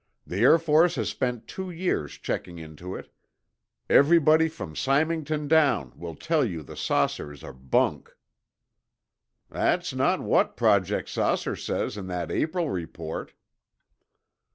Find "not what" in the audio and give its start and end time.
9.93-10.57